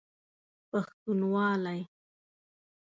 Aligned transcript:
پښتونوالی 0.69 1.77